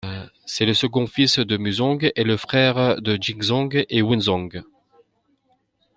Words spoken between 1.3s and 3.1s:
de Muzong et le frère